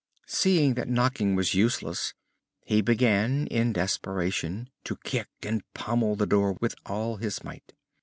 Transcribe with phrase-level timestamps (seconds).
[0.25, 2.15] Seeing that knocking was useless,
[2.63, 7.71] he began in desperation to kick and pommel the door with all his might.